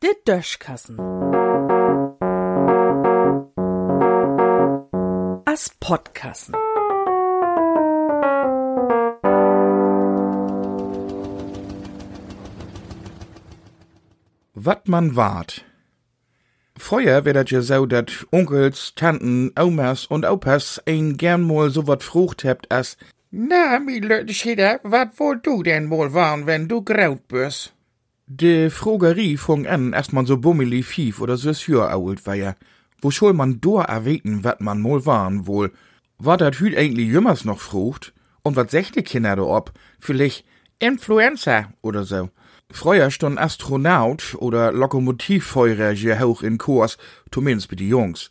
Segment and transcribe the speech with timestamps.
[0.00, 0.98] De Döschkassen.
[5.44, 6.54] As Podkassen.
[14.54, 15.64] Wat man wart.
[16.78, 22.02] Früher dat ja so, dat Onkels, Tanten, Omas und Opas ein gern mal so wat
[22.02, 22.96] frucht hebt as
[23.34, 27.72] Na, mi Leute Schieder, wat wohl du denn wohl waren, wenn du graut bist?
[28.26, 32.56] De Frogerie fong an, erst man so bummeli fief oder süß Jahr alt war.
[33.00, 35.72] Wo soll man dor erweten, wat man mal waren wohl?
[36.18, 38.12] War dat hüt eigentlich jümmers noch frucht?
[38.42, 39.72] Und wat sechte Kinder da ob?
[39.98, 40.44] Vielleicht
[40.78, 42.28] Influenza oder so.
[42.70, 46.98] Früher stund Astronaut oder Lokomotivfeurer je hoch in Kurs,
[47.30, 48.30] zumindest bei die Jungs.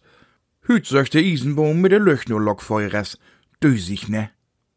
[0.62, 3.18] Hüt söchte Isenbohm mit der Löchno-Lokfeurers.
[3.64, 4.30] Düsig, ne?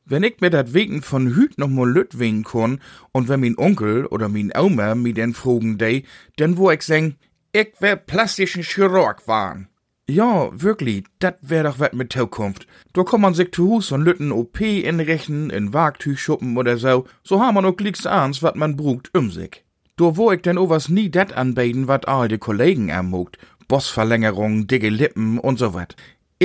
[0.06, 2.80] Wenn ich mir dat wegen von Hüt noch mal lüt wegen kon
[3.12, 6.04] und wenn min Onkel oder min Oma mi den frugen dei,
[6.38, 7.16] denn wo ich seng,
[7.52, 9.68] ich wär plastischen Chirurg waren.
[10.06, 12.66] Ja, wirklich, dat wär doch wat mit Zukunft.
[12.92, 17.06] Da kann man sich zu Hus und lütten OP inrechnen, in Wagtüch schuppen oder so,
[17.22, 19.64] so ha man auch glicks ans, wat man brugt um sich.
[19.96, 23.38] Da wo ich denn owas nie dat anbeten, wat all de Kollegen ermogt,
[23.68, 25.96] Bossverlängerung, dicke Lippen und so wat.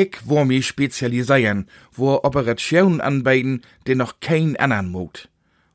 [0.01, 5.27] Ich wo mi spezialisieren, wo Operationen anbeten, den noch kein andern mogt.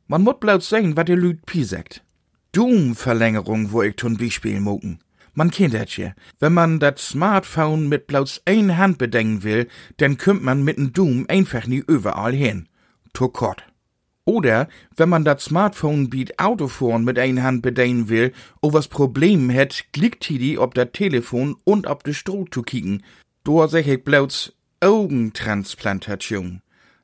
[0.06, 2.02] Man mut blaut sehen, wat de Lüd pisekt.
[2.52, 4.98] Doom-Verlängerung, wo ich tun Beispiel mogen.
[5.34, 6.14] Man kennt das ja.
[6.40, 10.94] Wenn man dat Smartphone mit bloß ein Hand bedenken will, dann kümmt man mit dem
[10.94, 12.66] Doom einfach nie überall hin.
[13.12, 13.62] To kort.
[14.24, 19.50] Oder wenn man dat Smartphone biet Autofahren mit ein Hand bedenken will, o was Problem
[19.50, 23.02] het, klickt die ob dat Telefon und ob de Stroh zu kicken.
[23.44, 26.62] Do sag ich bloß Augentransplantation.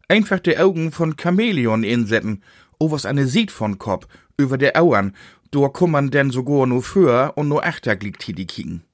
[0.08, 2.42] Einfach de Augen von Chamäleon insetzen,
[2.78, 4.06] o was eine sieht von Kopf,
[4.38, 5.14] über de Auern,
[5.50, 8.84] do kann man denn sogar nur für und nur achter gliegt die kicken.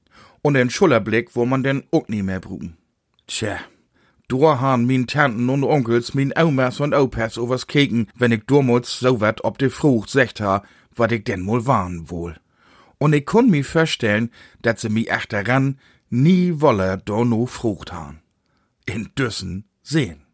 [0.43, 2.77] Und den Schulterblick, wo man denn auch nie mehr brugen.
[3.29, 3.59] Tja,
[4.27, 8.99] do han min Tanten und Onkels, min Omas und Opas overs keken, wenn ich damals
[8.99, 10.65] so wat ob de Frucht secht ha,
[10.97, 12.35] wat ich denn wohl waren wohl.
[12.99, 14.31] Und ich kon mi vorstellen,
[14.63, 15.79] dat se mi achteran
[16.11, 18.21] nie wolle do no Frucht han.
[18.85, 20.26] In Düssen sehen.